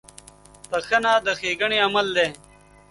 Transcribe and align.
•بخښنه 0.69 1.11
د 1.25 1.27
ښېګڼې 1.39 1.77
عمل 1.85 2.07
دی. 2.17 2.27